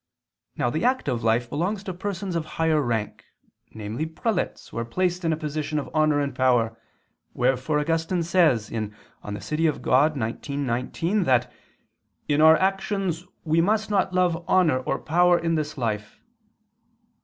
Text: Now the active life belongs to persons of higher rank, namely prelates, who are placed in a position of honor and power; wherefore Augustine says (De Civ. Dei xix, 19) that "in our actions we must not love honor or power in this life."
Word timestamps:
Now 0.57 0.71
the 0.71 0.83
active 0.83 1.23
life 1.23 1.47
belongs 1.47 1.83
to 1.83 1.93
persons 1.93 2.35
of 2.35 2.43
higher 2.57 2.81
rank, 2.81 3.23
namely 3.75 4.07
prelates, 4.07 4.69
who 4.69 4.79
are 4.79 4.83
placed 4.83 5.23
in 5.23 5.31
a 5.31 5.37
position 5.37 5.77
of 5.77 5.91
honor 5.93 6.19
and 6.19 6.33
power; 6.33 6.75
wherefore 7.35 7.77
Augustine 7.77 8.23
says 8.23 8.69
(De 8.69 8.73
Civ. 9.39 9.79
Dei 9.79 10.31
xix, 10.31 10.49
19) 10.49 11.23
that 11.25 11.51
"in 12.27 12.41
our 12.41 12.57
actions 12.57 13.27
we 13.43 13.61
must 13.61 13.91
not 13.91 14.11
love 14.11 14.43
honor 14.49 14.79
or 14.79 14.97
power 14.97 15.37
in 15.37 15.53
this 15.53 15.77
life." 15.77 16.19